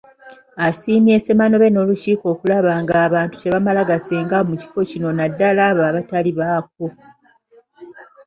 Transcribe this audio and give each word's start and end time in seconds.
Asiimye 0.67 1.15
Ssemanobe 1.19 1.67
n'olukiiko 1.71 2.25
okulaba 2.33 2.71
ng'abantu 2.81 3.35
tebamala 3.41 3.81
gasenga 3.89 4.37
mu 4.47 4.53
kifo 4.61 4.79
kino 4.89 5.09
naddala 5.13 5.61
abo 5.69 5.81
abatali 5.89 6.31
baakwo. 6.39 6.87